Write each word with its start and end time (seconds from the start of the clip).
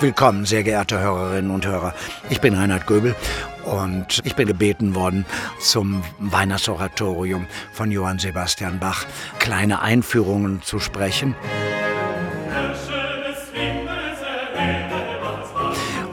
Willkommen, 0.00 0.44
sehr 0.44 0.62
geehrte 0.62 1.00
Hörerinnen 1.00 1.50
und 1.50 1.66
Hörer. 1.66 1.92
Ich 2.30 2.40
bin 2.40 2.54
Reinhard 2.54 2.86
Göbel 2.86 3.16
und 3.64 4.20
ich 4.22 4.36
bin 4.36 4.46
gebeten 4.46 4.94
worden, 4.94 5.26
zum 5.58 6.04
Weihnachtsoratorium 6.20 7.48
von 7.72 7.90
Johann 7.90 8.20
Sebastian 8.20 8.78
Bach 8.78 9.06
kleine 9.40 9.82
Einführungen 9.82 10.62
zu 10.62 10.78
sprechen. 10.78 11.34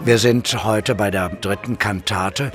Wir 0.05 0.19
sind 0.19 0.63
heute 0.63 0.93
bei 0.93 1.09
der 1.09 1.29
dritten 1.29 1.79
Kantate, 1.79 2.51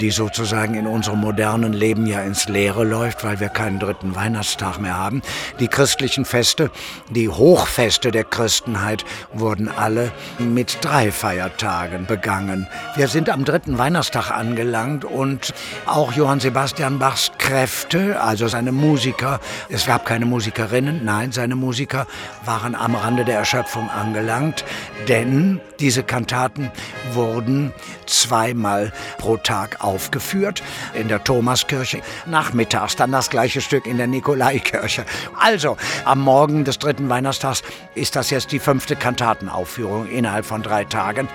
die 0.00 0.10
sozusagen 0.10 0.74
in 0.74 0.88
unserem 0.88 1.20
modernen 1.20 1.72
Leben 1.72 2.06
ja 2.06 2.22
ins 2.22 2.48
Leere 2.48 2.82
läuft, 2.82 3.22
weil 3.22 3.38
wir 3.38 3.50
keinen 3.50 3.78
dritten 3.78 4.16
Weihnachtstag 4.16 4.80
mehr 4.80 4.96
haben. 4.96 5.22
Die 5.60 5.68
christlichen 5.68 6.24
Feste, 6.24 6.72
die 7.08 7.28
Hochfeste 7.28 8.10
der 8.10 8.24
Christenheit 8.24 9.04
wurden 9.32 9.68
alle 9.68 10.10
mit 10.40 10.78
drei 10.80 11.12
Feiertagen 11.12 12.06
begangen. 12.06 12.66
Wir 12.96 13.06
sind 13.06 13.30
am 13.30 13.44
dritten 13.44 13.78
Weihnachtstag 13.78 14.32
angelangt 14.32 15.04
und 15.04 15.54
auch 15.86 16.14
Johann 16.14 16.40
Sebastian 16.40 16.98
Bachs 16.98 17.30
Kräfte, 17.38 18.20
also 18.20 18.48
seine 18.48 18.72
Musiker, 18.72 19.38
es 19.68 19.86
gab 19.86 20.04
keine 20.04 20.26
Musikerinnen, 20.26 21.04
nein, 21.04 21.30
seine 21.30 21.54
Musiker 21.54 22.08
waren 22.44 22.74
am 22.74 22.96
Rande 22.96 23.24
der 23.24 23.38
Erschöpfung 23.38 23.88
angelangt, 23.88 24.64
denn 25.06 25.60
diese 25.78 26.02
Kantaten 26.02 26.72
wurden 27.12 27.72
zweimal 28.06 28.92
pro 29.18 29.36
Tag 29.36 29.82
aufgeführt. 29.82 30.62
In 30.94 31.08
der 31.08 31.22
Thomaskirche, 31.24 32.02
nachmittags 32.26 32.96
dann 32.96 33.12
das 33.12 33.30
gleiche 33.30 33.60
Stück 33.60 33.86
in 33.86 33.96
der 33.96 34.06
Nikolaikirche. 34.06 35.04
Also, 35.38 35.76
am 36.04 36.20
Morgen 36.20 36.64
des 36.64 36.78
dritten 36.78 37.08
Weihnachtstags 37.08 37.62
ist 37.94 38.16
das 38.16 38.30
jetzt 38.30 38.52
die 38.52 38.58
fünfte 38.58 38.96
Kantatenaufführung 38.96 40.08
innerhalb 40.08 40.46
von 40.46 40.62
drei 40.62 40.84
Tagen. 40.84 41.28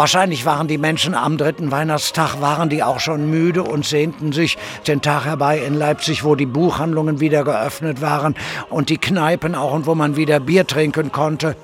Wahrscheinlich 0.00 0.46
waren 0.46 0.66
die 0.66 0.78
Menschen 0.78 1.14
am 1.14 1.36
dritten 1.36 1.70
Weihnachtstag, 1.70 2.40
waren 2.40 2.70
die 2.70 2.82
auch 2.82 3.00
schon 3.00 3.28
müde 3.28 3.62
und 3.62 3.84
sehnten 3.84 4.32
sich 4.32 4.56
den 4.86 5.02
Tag 5.02 5.26
herbei 5.26 5.58
in 5.58 5.74
Leipzig, 5.74 6.24
wo 6.24 6.36
die 6.36 6.46
Buchhandlungen 6.46 7.20
wieder 7.20 7.44
geöffnet 7.44 8.00
waren 8.00 8.34
und 8.70 8.88
die 8.88 8.96
Kneipen 8.96 9.54
auch 9.54 9.74
und 9.74 9.84
wo 9.84 9.94
man 9.94 10.16
wieder 10.16 10.40
Bier 10.40 10.66
trinken 10.66 11.12
konnte. 11.12 11.54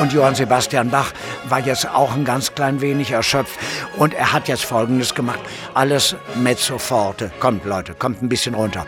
Und 0.00 0.14
Johann 0.14 0.34
Sebastian 0.34 0.88
Bach 0.88 1.12
war 1.50 1.60
jetzt 1.60 1.86
auch 1.90 2.14
ein 2.14 2.24
ganz 2.24 2.54
klein 2.54 2.80
wenig 2.80 3.10
erschöpft. 3.10 3.60
Und 3.98 4.14
er 4.14 4.32
hat 4.32 4.48
jetzt 4.48 4.64
Folgendes 4.64 5.14
gemacht. 5.14 5.40
Alles 5.74 6.16
mezzo 6.36 6.78
forte. 6.78 7.30
Kommt, 7.40 7.66
Leute, 7.66 7.92
kommt 7.92 8.22
ein 8.22 8.30
bisschen 8.30 8.54
runter. 8.54 8.86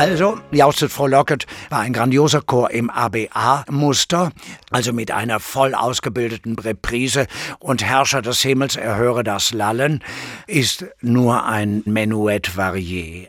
Also, 0.00 0.40
Jaustet 0.50 0.90
Frohlocket 0.90 1.46
war 1.68 1.80
ein 1.80 1.92
grandioser 1.92 2.40
Chor 2.40 2.70
im 2.70 2.88
ABA-Muster, 2.88 4.32
also 4.70 4.94
mit 4.94 5.10
einer 5.10 5.40
voll 5.40 5.74
ausgebildeten 5.74 6.58
Reprise 6.58 7.26
und 7.58 7.84
Herrscher 7.84 8.22
des 8.22 8.40
Himmels 8.40 8.76
erhöre 8.76 9.24
das 9.24 9.52
Lallen 9.52 10.02
ist 10.46 10.86
nur 11.02 11.44
ein 11.44 11.82
Menuett 11.84 12.56
varié. 12.56 13.28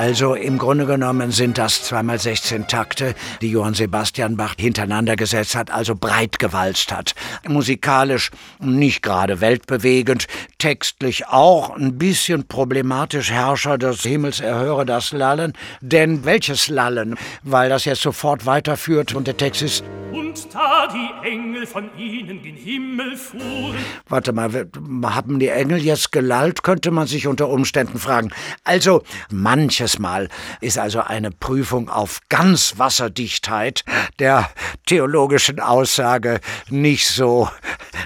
Also 0.00 0.34
im 0.34 0.56
Grunde 0.56 0.86
genommen 0.86 1.30
sind 1.30 1.58
das 1.58 1.84
zweimal 1.84 2.18
16 2.18 2.68
Takte, 2.68 3.14
die 3.42 3.50
Johann 3.50 3.74
Sebastian 3.74 4.34
Bach 4.34 4.54
hintereinander 4.58 5.14
gesetzt 5.14 5.54
hat, 5.54 5.70
also 5.70 5.94
breit 5.94 6.38
gewalzt 6.38 6.90
hat. 6.90 7.14
Musikalisch 7.46 8.30
nicht 8.60 9.02
gerade 9.02 9.42
weltbewegend, 9.42 10.26
textlich 10.56 11.28
auch 11.28 11.76
ein 11.76 11.98
bisschen 11.98 12.48
problematisch. 12.48 13.30
Herrscher 13.30 13.76
des 13.76 14.00
Himmels 14.00 14.40
erhöre 14.40 14.86
das 14.86 15.12
Lallen. 15.12 15.52
Denn 15.82 16.24
welches 16.24 16.68
Lallen? 16.68 17.16
Weil 17.42 17.68
das 17.68 17.84
jetzt 17.84 18.00
sofort 18.00 18.46
weiterführt 18.46 19.14
und 19.14 19.26
der 19.26 19.36
Text 19.36 19.60
ist 19.60 19.84
und 20.30 20.54
da 20.54 20.86
die 20.86 21.28
Engel 21.28 21.66
von 21.66 21.90
ihnen 21.98 22.40
gen 22.40 22.54
Himmel 22.54 23.16
fuhren. 23.16 23.74
Warte 24.08 24.32
mal, 24.32 24.68
haben 25.02 25.40
die 25.40 25.48
Engel 25.48 25.78
jetzt 25.78 26.12
gelallt, 26.12 26.62
könnte 26.62 26.92
man 26.92 27.08
sich 27.08 27.26
unter 27.26 27.48
Umständen 27.48 27.98
fragen. 27.98 28.30
Also, 28.62 29.02
manches 29.32 29.98
Mal 29.98 30.28
ist 30.60 30.78
also 30.78 31.00
eine 31.00 31.32
Prüfung 31.32 31.88
auf 31.88 32.20
Ganzwasserdichtheit 32.28 33.84
der 34.20 34.48
theologischen 34.86 35.58
Aussage 35.58 36.38
nicht 36.68 37.08
so, 37.08 37.48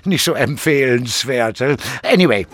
nicht 0.04 0.24
so 0.24 0.32
empfehlenswert. 0.32 1.62
Anyway. 2.02 2.46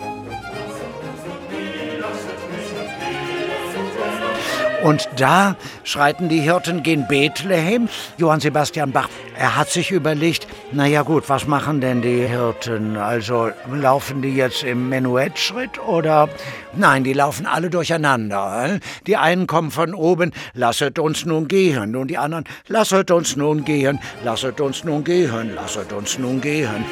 Und 4.83 5.07
da 5.17 5.55
schreiten 5.83 6.27
die 6.27 6.41
Hirten 6.41 6.81
gen 6.81 7.07
Bethlehem. 7.07 7.87
Johann 8.17 8.39
Sebastian 8.39 8.91
Bach, 8.91 9.09
er 9.37 9.55
hat 9.55 9.69
sich 9.69 9.91
überlegt, 9.91 10.47
naja 10.71 11.03
gut, 11.03 11.29
was 11.29 11.45
machen 11.47 11.81
denn 11.81 12.01
die 12.01 12.25
Hirten? 12.25 12.97
Also 12.97 13.51
laufen 13.71 14.21
die 14.21 14.35
jetzt 14.35 14.63
im 14.63 14.89
Menuettschritt 14.89 15.79
oder? 15.79 16.29
Nein, 16.73 17.03
die 17.03 17.13
laufen 17.13 17.45
alle 17.45 17.69
durcheinander. 17.69 18.79
Die 19.05 19.17
einen 19.17 19.45
kommen 19.45 19.71
von 19.71 19.93
oben, 19.93 20.31
lasset 20.53 20.97
uns 20.97 21.25
nun 21.25 21.47
gehen. 21.47 21.95
Und 21.95 22.07
die 22.07 22.17
anderen, 22.17 22.45
lasset 22.67 23.11
uns 23.11 23.35
nun 23.35 23.63
gehen, 23.63 23.99
lasset 24.23 24.59
uns 24.61 24.83
nun 24.83 25.03
gehen, 25.03 25.53
lasset 25.53 25.93
uns 25.93 26.17
nun 26.17 26.41
gehen. 26.41 26.85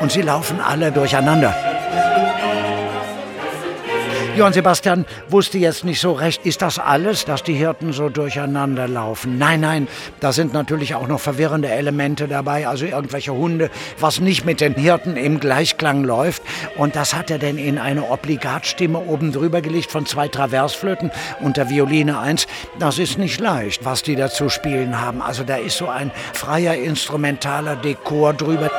Und 0.00 0.12
sie 0.12 0.22
laufen 0.22 0.60
alle 0.60 0.92
durcheinander. 0.92 1.65
Johann 4.36 4.52
Sebastian 4.52 5.06
wusste 5.30 5.56
jetzt 5.56 5.84
nicht 5.84 5.98
so 5.98 6.12
recht, 6.12 6.44
ist 6.44 6.60
das 6.60 6.78
alles, 6.78 7.24
dass 7.24 7.42
die 7.42 7.54
Hirten 7.54 7.94
so 7.94 8.10
durcheinander 8.10 8.86
laufen? 8.86 9.38
Nein, 9.38 9.60
nein, 9.60 9.88
da 10.20 10.30
sind 10.30 10.52
natürlich 10.52 10.94
auch 10.94 11.08
noch 11.08 11.20
verwirrende 11.20 11.70
Elemente 11.70 12.28
dabei, 12.28 12.68
also 12.68 12.84
irgendwelche 12.84 13.32
Hunde, 13.32 13.70
was 13.98 14.20
nicht 14.20 14.44
mit 14.44 14.60
den 14.60 14.74
Hirten 14.74 15.16
im 15.16 15.40
Gleichklang 15.40 16.04
läuft. 16.04 16.42
Und 16.76 16.96
das 16.96 17.14
hat 17.14 17.30
er 17.30 17.38
denn 17.38 17.56
in 17.56 17.78
eine 17.78 18.10
Obligatstimme 18.10 18.98
oben 18.98 19.32
drüber 19.32 19.62
gelegt 19.62 19.90
von 19.90 20.04
zwei 20.04 20.28
Traversflöten 20.28 21.10
und 21.40 21.56
der 21.56 21.70
Violine 21.70 22.18
eins. 22.18 22.46
Das 22.78 22.98
ist 22.98 23.16
nicht 23.16 23.40
leicht, 23.40 23.86
was 23.86 24.02
die 24.02 24.16
dazu 24.16 24.50
spielen 24.50 25.00
haben. 25.00 25.22
Also 25.22 25.44
da 25.44 25.56
ist 25.56 25.78
so 25.78 25.88
ein 25.88 26.10
freier 26.34 26.74
instrumentaler 26.74 27.76
Dekor 27.76 28.34
drüber. 28.34 28.70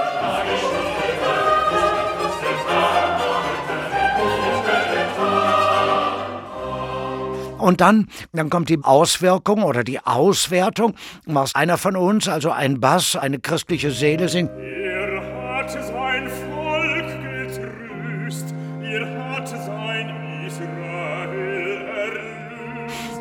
Und 7.68 7.82
dann, 7.82 8.08
dann 8.32 8.50
kommt 8.50 8.70
die 8.70 8.80
Auswirkung 8.82 9.62
oder 9.62 9.84
die 9.84 10.00
Auswertung, 10.00 10.96
was 11.26 11.54
einer 11.54 11.78
von 11.78 11.98
uns, 11.98 12.30
also 12.30 12.50
ein 12.50 12.80
Bass, 12.80 13.18
eine 13.18 13.40
christliche 13.40 13.92
Seele 13.92 14.30
singt. 14.30 14.52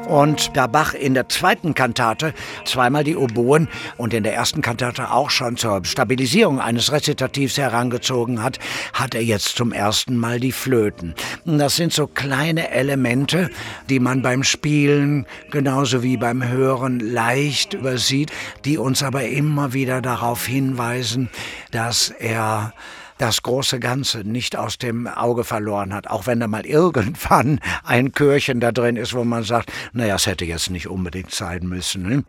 Und 0.07 0.57
da 0.57 0.67
Bach 0.67 0.95
in 0.95 1.15
der 1.15 1.29
zweiten 1.29 1.75
Kantate 1.75 2.33
zweimal 2.65 3.03
die 3.03 3.17
Oboen 3.17 3.69
und 3.97 4.15
in 4.15 4.23
der 4.23 4.35
ersten 4.35 4.63
Kantate 4.63 5.11
auch 5.11 5.31
schon 5.31 5.57
zur 5.57 5.85
Stabilisierung 5.85 6.61
eines 6.61 6.93
Rezitativs 6.93 7.59
herangezogen 7.59 8.43
hat, 8.43 8.59
hat 8.93 9.15
er 9.15 9.23
jetzt 9.23 9.57
zum 9.57 9.73
ersten 9.73 10.17
Mal 10.17 10.39
die 10.39 10.53
Flöten. 10.53 11.15
Das 11.45 11.77
sind 11.77 11.93
so 11.93 12.07
kleine 12.07 12.71
Elemente, 12.71 13.51
die 13.89 13.99
man 13.99 14.23
beim 14.23 14.45
Spielen 14.45 15.27
genauso 15.51 16.03
wie 16.03 16.17
beim 16.17 16.47
Hören 16.47 17.01
leicht 17.01 17.75
übersieht, 17.75 18.31
die 18.65 18.79
uns 18.79 19.03
aber 19.03 19.25
immer 19.25 19.73
wieder 19.73 20.01
darauf 20.01 20.47
hinweisen, 20.47 21.31
dass 21.73 22.11
er 22.11 22.73
das 23.19 23.43
große 23.43 23.81
Ganze 23.81 24.21
nicht 24.21 24.57
aus 24.57 24.79
dem 24.79 25.07
Auge 25.07 25.45
verloren 25.45 25.95
hat, 25.95 26.09
auch 26.09 26.27
wenn 26.27 26.41
da 26.41 26.47
mal 26.47 26.67
irgendwann 26.67 27.61
ein 27.85 28.13
Chörchen 28.13 28.61
da 28.61 28.73
drin 28.73 28.97
ist, 28.97 29.15
wo 29.15 29.25
man 29.25 29.43
sagt, 29.43 29.73
naja, 29.93 30.17
es 30.17 30.27
hätte 30.27 30.45
jetzt 30.45 30.71
nicht 30.71 30.89
unbedingt 30.89 31.33
sein 31.33 31.67
müssen. 31.67 32.03
Ne? 32.03 32.25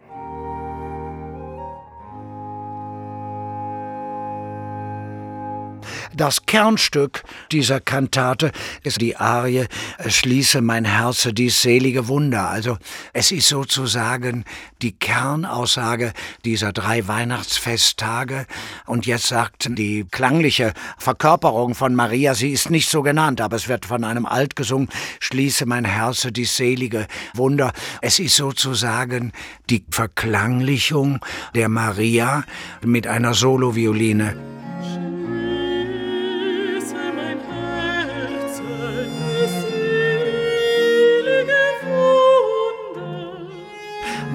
Das 6.15 6.45
Kernstück 6.45 7.23
dieser 7.51 7.79
Kantate 7.79 8.51
ist 8.83 9.01
die 9.01 9.17
Arie 9.17 9.67
Schließe 10.05 10.61
mein 10.61 10.85
Herze 10.85 11.33
dies 11.33 11.61
selige 11.61 12.07
Wunder. 12.07 12.49
Also 12.49 12.77
es 13.13 13.31
ist 13.31 13.47
sozusagen 13.49 14.45
die 14.81 14.93
Kernaussage 14.93 16.13
dieser 16.45 16.71
drei 16.71 17.07
Weihnachtsfesttage. 17.07 18.45
Und 18.85 19.05
jetzt 19.05 19.27
sagt 19.27 19.67
die 19.77 20.05
klangliche 20.09 20.73
Verkörperung 20.97 21.75
von 21.75 21.95
Maria, 21.95 22.33
sie 22.35 22.51
ist 22.51 22.69
nicht 22.69 22.89
so 22.89 23.01
genannt, 23.01 23.41
aber 23.41 23.55
es 23.55 23.67
wird 23.67 23.85
von 23.85 24.03
einem 24.03 24.25
Alt 24.25 24.55
gesungen, 24.55 24.89
Schließe 25.19 25.65
mein 25.65 25.85
Herze 25.85 26.31
dies 26.31 26.55
selige 26.55 27.07
Wunder. 27.33 27.73
Es 28.01 28.19
ist 28.19 28.35
sozusagen 28.35 29.31
die 29.69 29.83
Verklanglichung 29.89 31.19
der 31.55 31.69
Maria 31.69 32.43
mit 32.83 33.07
einer 33.07 33.33
Solovioline. 33.33 34.35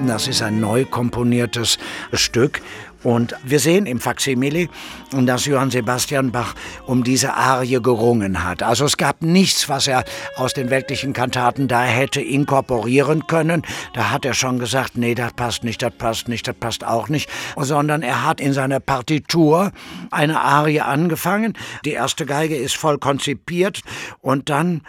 Das 0.07 0.27
ist 0.27 0.41
ein 0.41 0.59
neu 0.59 0.83
komponiertes 0.85 1.77
Stück. 2.11 2.61
Und 3.03 3.35
wir 3.43 3.59
sehen 3.59 3.85
im 3.85 3.99
Faksimile, 3.99 4.69
dass 5.11 5.45
Johann 5.45 5.71
Sebastian 5.71 6.31
Bach 6.31 6.55
um 6.85 7.03
diese 7.03 7.33
Arie 7.33 7.81
gerungen 7.81 8.43
hat. 8.43 8.63
Also 8.63 8.85
es 8.85 8.97
gab 8.97 9.21
nichts, 9.21 9.67
was 9.67 9.87
er 9.87 10.05
aus 10.35 10.53
den 10.53 10.69
weltlichen 10.69 11.13
Kantaten 11.13 11.67
da 11.67 11.83
hätte 11.83 12.21
inkorporieren 12.21 13.27
können. 13.27 13.63
Da 13.93 14.11
hat 14.11 14.25
er 14.25 14.33
schon 14.33 14.59
gesagt, 14.59 14.97
nee, 14.97 15.15
das 15.15 15.33
passt 15.33 15.63
nicht, 15.63 15.81
das 15.81 15.93
passt 15.97 16.27
nicht, 16.27 16.47
das 16.47 16.55
passt 16.55 16.85
auch 16.85 17.09
nicht. 17.09 17.29
Sondern 17.57 18.03
er 18.03 18.25
hat 18.25 18.39
in 18.39 18.53
seiner 18.53 18.79
Partitur 18.79 19.71
eine 20.11 20.41
Arie 20.41 20.81
angefangen. 20.81 21.53
Die 21.85 21.91
erste 21.91 22.25
Geige 22.25 22.55
ist 22.55 22.75
voll 22.75 22.97
konzipiert 22.99 23.81
und 24.21 24.49
dann 24.49 24.81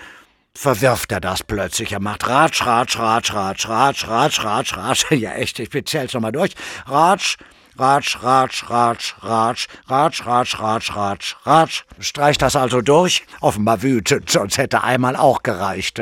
verwirft 0.56 1.12
er 1.12 1.20
das 1.20 1.42
plötzlich. 1.42 1.92
Er 1.92 2.00
macht 2.00 2.28
Ratsch, 2.28 2.64
Ratsch, 2.64 2.98
Ratsch, 2.98 3.32
Ratsch, 3.32 3.68
Ratsch, 3.68 4.08
Ratsch, 4.08 4.44
Ratsch, 4.44 4.76
Ratsch. 4.76 5.10
Ja, 5.12 5.32
echt, 5.32 5.58
ich 5.58 5.70
zähl's 5.86 6.14
nochmal 6.14 6.32
durch. 6.32 6.54
Ratsch, 6.86 7.36
Ratsch, 7.76 8.22
Ratsch, 8.22 8.64
Ratsch, 8.70 9.14
Ratsch, 9.20 9.68
Ratsch, 9.88 10.26
Ratsch, 10.26 10.58
Ratsch, 10.60 10.94
Ratsch, 10.94 11.36
Ratsch. 11.44 11.82
Streicht 11.98 12.42
das 12.42 12.54
also 12.56 12.80
durch? 12.80 13.26
Offenbar 13.40 13.82
wütend, 13.82 14.30
sonst 14.30 14.58
hätte 14.58 14.84
einmal 14.84 15.16
auch 15.16 15.42
gereicht. 15.42 16.00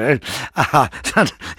Aha, 0.55 0.88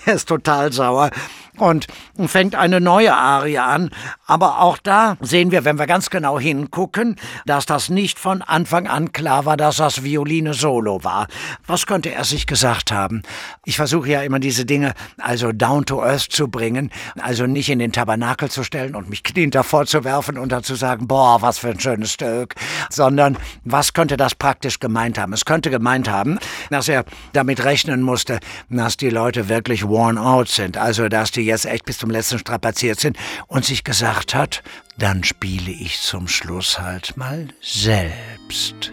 er 0.05 0.13
ist 0.13 0.27
total 0.27 0.71
sauer 0.71 1.09
und 1.57 1.87
fängt 2.25 2.55
eine 2.55 2.79
neue 2.81 3.13
Arie 3.13 3.59
an. 3.59 3.89
Aber 4.25 4.61
auch 4.61 4.77
da 4.77 5.17
sehen 5.21 5.51
wir, 5.51 5.65
wenn 5.65 5.77
wir 5.77 5.87
ganz 5.87 6.09
genau 6.09 6.39
hingucken, 6.39 7.17
dass 7.45 7.65
das 7.65 7.89
nicht 7.89 8.19
von 8.19 8.41
Anfang 8.41 8.87
an 8.87 9.11
klar 9.11 9.45
war, 9.45 9.57
dass 9.57 9.77
das 9.77 10.03
Violine 10.03 10.53
Solo 10.53 11.03
war. 11.03 11.27
Was 11.67 11.85
könnte 11.85 12.11
er 12.11 12.23
sich 12.23 12.47
gesagt 12.47 12.91
haben? 12.91 13.21
Ich 13.65 13.75
versuche 13.75 14.09
ja 14.09 14.21
immer 14.21 14.39
diese 14.39 14.65
Dinge 14.65 14.93
also 15.17 15.51
down 15.51 15.85
to 15.85 16.01
earth 16.01 16.31
zu 16.31 16.47
bringen, 16.47 16.91
also 17.21 17.45
nicht 17.45 17.69
in 17.69 17.79
den 17.79 17.91
Tabernakel 17.91 18.49
zu 18.49 18.63
stellen 18.63 18.95
und 18.95 19.09
mich 19.09 19.23
kniend 19.23 19.55
davor 19.55 19.85
zu 19.85 20.03
werfen 20.03 20.37
und 20.37 20.51
dann 20.51 20.63
zu 20.63 20.75
sagen, 20.75 21.07
boah, 21.07 21.41
was 21.41 21.59
für 21.59 21.69
ein 21.69 21.79
schönes 21.79 22.13
Stück, 22.13 22.55
sondern 22.89 23.37
was 23.63 23.93
könnte 23.93 24.17
das 24.17 24.35
praktisch 24.35 24.79
gemeint 24.79 25.17
haben? 25.17 25.33
Es 25.33 25.45
könnte 25.45 25.69
gemeint 25.69 26.09
haben, 26.09 26.39
dass 26.69 26.87
er 26.87 27.05
damit 27.33 27.63
rechnen 27.63 28.01
musste, 28.01 28.39
dass 28.69 28.97
die 28.97 29.09
Leute 29.09 29.49
wirklich 29.49 29.87
worn 29.87 30.17
out 30.17 30.47
sind, 30.47 30.77
also 30.77 31.09
dass 31.09 31.31
die 31.43 31.49
jetzt 31.49 31.65
echt 31.65 31.85
bis 31.85 31.97
zum 31.97 32.09
letzten 32.09 32.39
strapaziert 32.39 32.99
sind 32.99 33.17
und 33.47 33.65
sich 33.65 33.83
gesagt 33.83 34.33
hat, 34.33 34.63
dann 34.97 35.23
spiele 35.23 35.71
ich 35.71 35.99
zum 35.99 36.27
Schluss 36.27 36.79
halt 36.79 37.17
mal 37.17 37.49
selbst. 37.61 38.91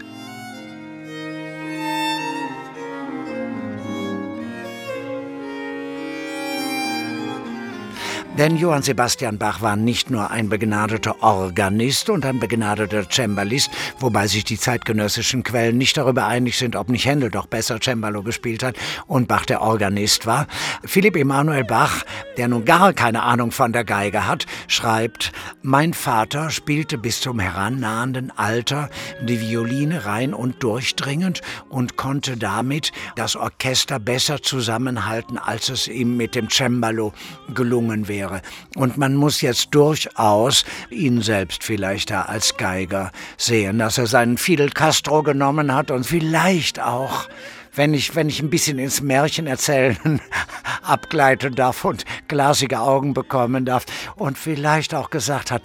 Denn 8.37 8.55
Johann 8.55 8.81
Sebastian 8.81 9.37
Bach 9.37 9.61
war 9.61 9.75
nicht 9.75 10.09
nur 10.09 10.31
ein 10.31 10.47
begnadeter 10.47 11.21
Organist 11.21 12.09
und 12.09 12.25
ein 12.25 12.39
begnadeter 12.39 13.03
Cembalist, 13.11 13.69
wobei 13.99 14.27
sich 14.27 14.45
die 14.45 14.57
zeitgenössischen 14.57 15.43
Quellen 15.43 15.77
nicht 15.77 15.97
darüber 15.97 16.27
einig 16.27 16.57
sind, 16.57 16.77
ob 16.77 16.87
nicht 16.87 17.05
Händel 17.05 17.29
doch 17.29 17.45
besser 17.45 17.79
Cembalo 17.81 18.23
gespielt 18.23 18.63
hat 18.63 18.77
und 19.05 19.27
Bach 19.27 19.45
der 19.45 19.61
Organist 19.61 20.27
war. 20.27 20.47
Philipp 20.85 21.17
Emanuel 21.17 21.65
Bach, 21.65 22.03
der 22.37 22.47
nun 22.47 22.63
gar 22.63 22.93
keine 22.93 23.23
Ahnung 23.23 23.51
von 23.51 23.73
der 23.73 23.83
Geige 23.83 24.25
hat, 24.25 24.45
schreibt, 24.67 25.33
mein 25.61 25.93
Vater 25.93 26.51
spielte 26.51 26.97
bis 26.97 27.19
zum 27.19 27.37
herannahenden 27.37 28.31
Alter 28.37 28.89
die 29.21 29.41
Violine 29.41 30.05
rein 30.05 30.33
und 30.33 30.63
durchdringend 30.63 31.41
und 31.67 31.97
konnte 31.97 32.37
damit 32.37 32.93
das 33.17 33.35
Orchester 33.35 33.99
besser 33.99 34.41
zusammenhalten, 34.41 35.37
als 35.37 35.67
es 35.67 35.89
ihm 35.89 36.15
mit 36.15 36.33
dem 36.33 36.49
Cembalo 36.49 37.11
gelungen 37.53 38.07
wäre 38.07 38.20
wäre. 38.21 38.41
Und 38.75 38.97
man 38.97 39.15
muss 39.15 39.41
jetzt 39.41 39.69
durchaus 39.71 40.63
ihn 40.89 41.21
selbst 41.21 41.63
vielleicht 41.63 42.11
da 42.11 42.23
als 42.23 42.57
Geiger 42.57 43.11
sehen, 43.37 43.79
dass 43.79 43.97
er 43.97 44.07
seinen 44.07 44.37
Fidel 44.37 44.69
Castro 44.69 45.23
genommen 45.23 45.73
hat 45.73 45.91
und 45.91 46.05
vielleicht 46.05 46.79
auch 46.79 47.27
wenn 47.73 47.93
ich, 47.93 48.15
wenn 48.15 48.27
ich 48.27 48.41
ein 48.41 48.49
bisschen 48.49 48.79
ins 48.79 48.99
Märchen 48.99 49.47
erzählen 49.47 50.19
abgleiten 50.83 51.55
darf 51.55 51.85
und 51.85 52.03
glasige 52.27 52.81
Augen 52.81 53.13
bekommen 53.13 53.63
darf 53.63 53.85
und 54.17 54.37
vielleicht 54.37 54.93
auch 54.93 55.09
gesagt 55.09 55.51
hat, 55.51 55.61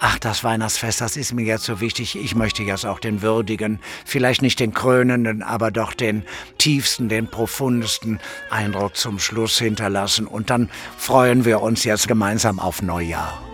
ach, 0.00 0.18
das 0.18 0.42
Weihnachtsfest, 0.42 1.00
das 1.00 1.16
ist 1.16 1.32
mir 1.32 1.44
jetzt 1.44 1.64
so 1.64 1.80
wichtig, 1.80 2.16
ich 2.16 2.34
möchte 2.34 2.62
jetzt 2.62 2.86
auch 2.86 2.98
den 2.98 3.22
würdigen, 3.22 3.78
vielleicht 4.04 4.42
nicht 4.42 4.58
den 4.58 4.74
krönenden, 4.74 5.42
aber 5.42 5.70
doch 5.70 5.92
den 5.92 6.24
tiefsten, 6.58 7.08
den 7.08 7.28
profundesten 7.28 8.18
Eindruck 8.50 8.96
zum 8.96 9.18
Schluss 9.18 9.58
hinterlassen. 9.58 10.26
Und 10.26 10.50
dann 10.50 10.70
freuen 10.96 11.44
wir 11.44 11.60
uns 11.60 11.84
jetzt 11.84 12.08
gemeinsam 12.08 12.58
auf 12.58 12.82
Neujahr. 12.82 13.49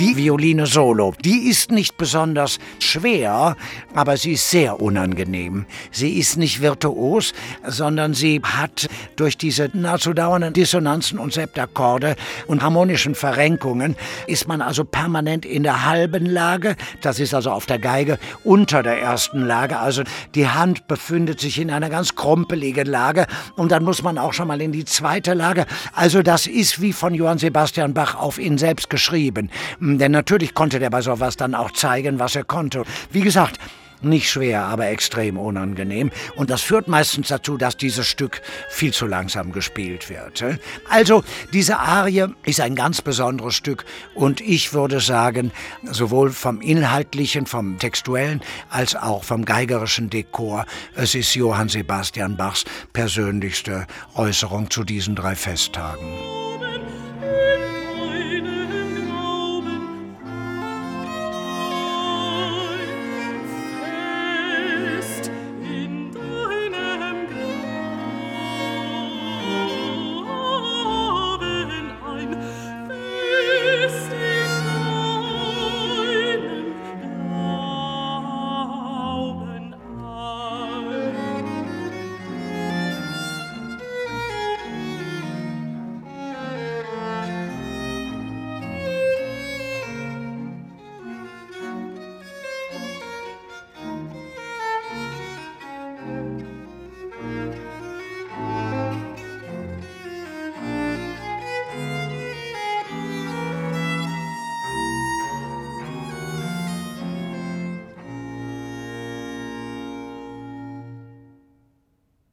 Die 0.00 0.16
Violine 0.16 0.64
Solo, 0.64 1.12
die 1.22 1.50
ist 1.50 1.70
nicht 1.70 1.98
besonders 1.98 2.58
schwer, 2.78 3.54
aber 3.94 4.16
sie 4.16 4.32
ist 4.32 4.48
sehr 4.48 4.80
unangenehm. 4.80 5.66
Sie 5.92 6.18
ist 6.18 6.38
nicht 6.38 6.62
virtuos, 6.62 7.34
sondern 7.66 8.14
sie 8.14 8.40
hat 8.42 8.88
durch 9.16 9.36
diese 9.36 9.68
nahezu 9.74 10.14
dauernden 10.14 10.54
Dissonanzen 10.54 11.18
und 11.18 11.34
Septakkorde 11.34 12.16
und 12.46 12.62
harmonischen 12.62 13.14
Verrenkungen 13.14 13.94
ist 14.26 14.48
man 14.48 14.62
also 14.62 14.84
permanent 14.84 15.44
in 15.44 15.64
der 15.64 15.84
halben 15.84 16.24
Lage, 16.24 16.76
das 17.02 17.20
ist 17.20 17.34
also 17.34 17.50
auf 17.50 17.66
der 17.66 17.78
Geige 17.78 18.18
unter 18.42 18.82
der 18.82 18.98
ersten 19.02 19.42
Lage, 19.42 19.78
also 19.78 20.02
die 20.34 20.48
Hand 20.48 20.88
befindet 20.88 21.40
sich 21.40 21.58
in 21.58 21.70
einer 21.70 21.90
ganz 21.90 22.14
krumpeligen 22.14 22.86
Lage 22.86 23.26
und 23.56 23.70
dann 23.70 23.84
muss 23.84 24.02
man 24.02 24.16
auch 24.16 24.32
schon 24.32 24.48
mal 24.48 24.62
in 24.62 24.72
die 24.72 24.86
zweite 24.86 25.34
Lage. 25.34 25.66
Also 25.92 26.22
das 26.22 26.46
ist 26.46 26.80
wie 26.80 26.94
von 26.94 27.12
Johann 27.12 27.36
Sebastian 27.36 27.92
Bach 27.92 28.14
auf 28.14 28.38
ihn 28.38 28.56
selbst 28.56 28.88
geschrieben. 28.88 29.50
Denn 29.98 30.12
natürlich 30.12 30.54
konnte 30.54 30.78
der 30.78 30.90
bei 30.90 31.02
sowas 31.02 31.36
dann 31.36 31.54
auch 31.54 31.70
zeigen, 31.72 32.18
was 32.18 32.36
er 32.36 32.44
konnte. 32.44 32.84
Wie 33.10 33.20
gesagt, 33.20 33.58
nicht 34.02 34.30
schwer, 34.30 34.64
aber 34.64 34.88
extrem 34.88 35.36
unangenehm. 35.36 36.10
Und 36.36 36.50
das 36.50 36.62
führt 36.62 36.88
meistens 36.88 37.28
dazu, 37.28 37.56
dass 37.56 37.76
dieses 37.76 38.06
Stück 38.06 38.40
viel 38.68 38.92
zu 38.92 39.06
langsam 39.06 39.52
gespielt 39.52 40.08
wird. 40.08 40.42
Also, 40.88 41.22
diese 41.52 41.78
Arie 41.78 42.26
ist 42.44 42.60
ein 42.60 42.74
ganz 42.74 43.02
besonderes 43.02 43.54
Stück 43.54 43.84
und 44.14 44.40
ich 44.40 44.72
würde 44.72 45.00
sagen, 45.00 45.52
sowohl 45.82 46.30
vom 46.30 46.60
inhaltlichen, 46.60 47.46
vom 47.46 47.78
textuellen, 47.78 48.40
als 48.70 48.96
auch 48.96 49.24
vom 49.24 49.44
geigerischen 49.44 50.10
Dekor, 50.10 50.66
es 50.94 51.14
ist 51.14 51.34
Johann 51.34 51.68
Sebastian 51.68 52.36
Bachs 52.36 52.64
persönlichste 52.92 53.86
Äußerung 54.14 54.70
zu 54.70 54.84
diesen 54.84 55.14
drei 55.14 55.34
Festtagen. 55.34 56.39